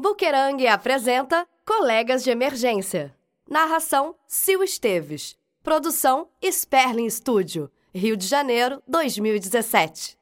[0.00, 3.12] Buquerang apresenta Colegas de Emergência.
[3.50, 5.36] Narração: Sil Esteves.
[5.60, 7.68] Produção: Sperling Studio.
[7.92, 10.16] Rio de Janeiro, 2017.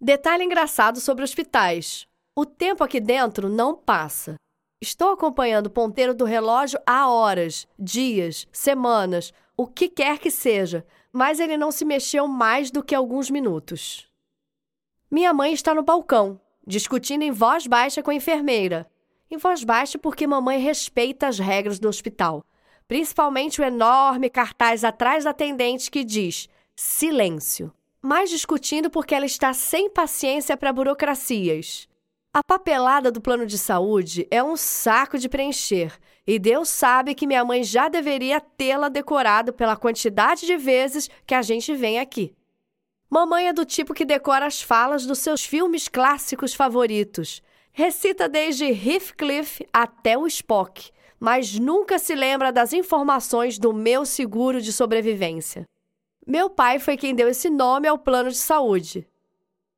[0.00, 2.08] Detalhe engraçado sobre hospitais.
[2.34, 4.34] O tempo aqui dentro não passa.
[4.82, 10.84] Estou acompanhando o ponteiro do relógio há horas, dias, semanas, o que quer que seja,
[11.12, 14.10] mas ele não se mexeu mais do que alguns minutos.
[15.08, 18.88] Minha mãe está no balcão, discutindo em voz baixa com a enfermeira.
[19.30, 22.44] Em voz baixa porque mamãe respeita as regras do hospital,
[22.86, 27.72] principalmente o enorme cartaz atrás da atendente que diz silêncio.
[28.02, 31.88] Mas discutindo porque ela está sem paciência para burocracias.
[32.32, 35.92] A papelada do plano de saúde é um saco de preencher,
[36.26, 41.34] e Deus sabe que minha mãe já deveria tê-la decorado pela quantidade de vezes que
[41.34, 42.34] a gente vem aqui.
[43.14, 47.40] Mamãe é do tipo que decora as falas dos seus filmes clássicos favoritos.
[47.70, 50.90] Recita desde Heathcliff até o Spock,
[51.20, 55.64] mas nunca se lembra das informações do meu seguro de sobrevivência.
[56.26, 59.06] Meu pai foi quem deu esse nome ao plano de saúde.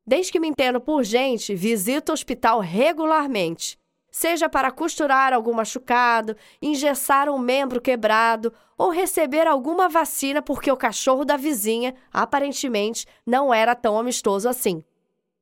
[0.06, 3.77] Desde que me entendo por gente, visito o hospital regularmente
[4.17, 10.77] seja para costurar algum machucado, engessar um membro quebrado ou receber alguma vacina porque o
[10.77, 14.83] cachorro da vizinha, aparentemente, não era tão amistoso assim.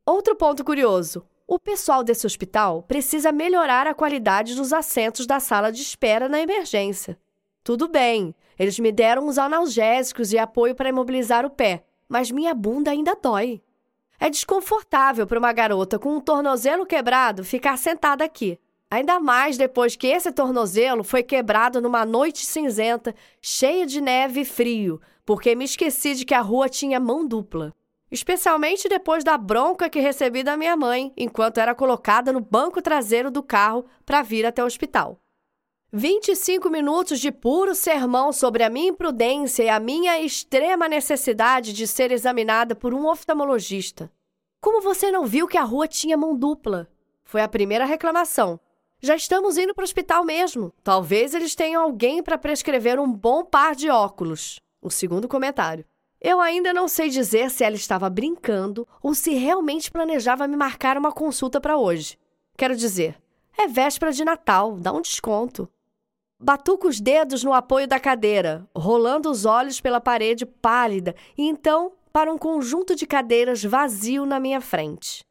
[0.04, 5.70] Outro ponto curioso: o pessoal desse hospital precisa melhorar a qualidade dos assentos da sala
[5.70, 7.16] de espera na emergência.
[7.62, 12.52] Tudo bem, eles me deram uns analgésicos e apoio para imobilizar o pé, mas minha
[12.52, 13.62] bunda ainda dói.
[14.18, 18.58] É desconfortável para uma garota com um tornozelo quebrado ficar sentada aqui.
[18.90, 24.44] Ainda mais depois que esse tornozelo foi quebrado numa noite cinzenta, cheia de neve e
[24.44, 27.74] frio, porque me esqueci de que a rua tinha mão dupla.
[28.10, 33.30] Especialmente depois da bronca que recebi da minha mãe enquanto era colocada no banco traseiro
[33.30, 35.18] do carro para vir até o hospital.
[35.92, 41.86] 25 minutos de puro sermão sobre a minha imprudência e a minha extrema necessidade de
[41.86, 44.10] ser examinada por um oftalmologista.
[44.60, 46.88] Como você não viu que a rua tinha mão dupla?
[47.22, 48.58] Foi a primeira reclamação.
[49.04, 50.72] Já estamos indo para o hospital mesmo.
[50.82, 54.58] Talvez eles tenham alguém para prescrever um bom par de óculos.
[54.80, 55.84] O segundo comentário.
[56.18, 60.96] Eu ainda não sei dizer se ela estava brincando ou se realmente planejava me marcar
[60.96, 62.18] uma consulta para hoje.
[62.56, 63.20] Quero dizer,
[63.58, 65.68] é véspera de Natal, dá um desconto.
[66.40, 71.92] Batuco os dedos no apoio da cadeira, rolando os olhos pela parede pálida e então
[72.10, 75.26] para um conjunto de cadeiras vazio na minha frente.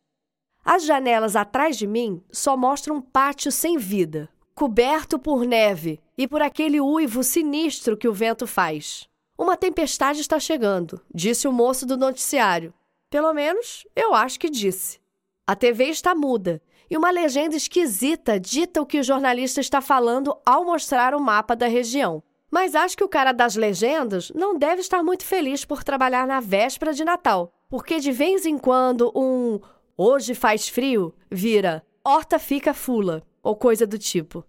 [0.65, 6.27] As janelas atrás de mim só mostram um pátio sem vida, coberto por neve e
[6.27, 9.09] por aquele uivo sinistro que o vento faz.
[9.37, 12.73] Uma tempestade está chegando, disse o moço do noticiário.
[13.09, 15.01] Pelo menos, eu acho que disse.
[15.45, 20.37] A TV está muda e uma legenda esquisita dita o que o jornalista está falando
[20.45, 22.23] ao mostrar o mapa da região.
[22.49, 26.39] Mas acho que o cara das legendas não deve estar muito feliz por trabalhar na
[26.39, 29.59] véspera de Natal, porque de vez em quando um
[29.95, 34.43] Hoje faz frio, vira horta fica fula, ou coisa do tipo.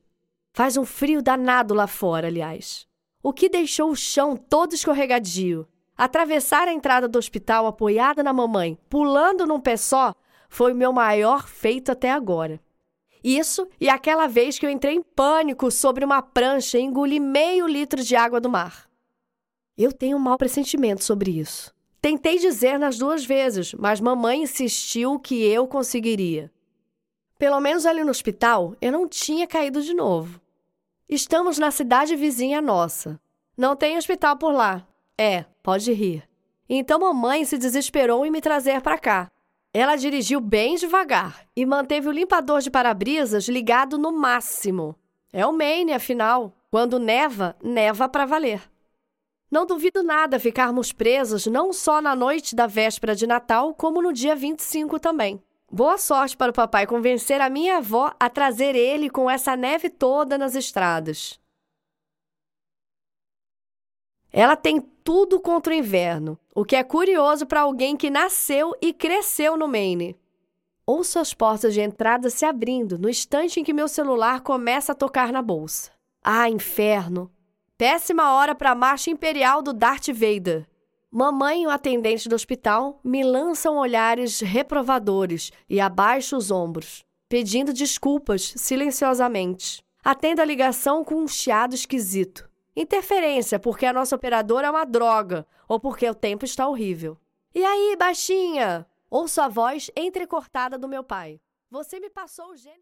[0.52, 2.86] Faz um frio danado lá fora, aliás.
[3.22, 5.66] O que deixou o chão todo escorregadio.
[5.96, 10.14] Atravessar a entrada do hospital apoiada na mamãe, pulando num pé só,
[10.48, 12.60] foi o meu maior feito até agora.
[13.22, 17.66] Isso e aquela vez que eu entrei em pânico sobre uma prancha e engoli meio
[17.66, 18.88] litro de água do mar.
[19.78, 21.73] Eu tenho um mau pressentimento sobre isso.
[22.04, 26.52] Tentei dizer nas duas vezes, mas mamãe insistiu que eu conseguiria.
[27.38, 30.38] Pelo menos ali no hospital, eu não tinha caído de novo.
[31.08, 33.18] Estamos na cidade vizinha nossa.
[33.56, 34.86] Não tem hospital por lá.
[35.16, 36.28] É, pode rir.
[36.68, 39.30] Então mamãe se desesperou em me trazer para cá.
[39.72, 44.94] Ela dirigiu bem devagar e manteve o limpador de para-brisas ligado no máximo.
[45.32, 46.54] É o Maine, afinal.
[46.70, 48.73] Quando neva, neva para valer.
[49.54, 54.12] Não duvido nada ficarmos presos não só na noite da véspera de Natal, como no
[54.12, 55.40] dia 25 também.
[55.70, 59.88] Boa sorte para o papai convencer a minha avó a trazer ele com essa neve
[59.88, 61.38] toda nas estradas.
[64.32, 68.92] Ela tem tudo contra o inverno, o que é curioso para alguém que nasceu e
[68.92, 70.18] cresceu no Maine.
[70.84, 74.96] Ouço as portas de entrada se abrindo no instante em que meu celular começa a
[74.96, 75.92] tocar na bolsa.
[76.24, 77.30] Ah, inferno!
[77.76, 80.64] Péssima hora para a marcha imperial do Darth Vader.
[81.10, 87.72] Mamãe e o atendente do hospital me lançam olhares reprovadores e abaixo os ombros, pedindo
[87.72, 89.84] desculpas silenciosamente.
[90.04, 92.48] Atendo a ligação com um chiado esquisito.
[92.76, 97.18] Interferência porque a nossa operadora é uma droga ou porque o tempo está horrível.
[97.52, 98.86] E aí, baixinha?
[99.10, 101.40] Ouço a voz entrecortada do meu pai.
[101.72, 102.72] Você me passou o gênio.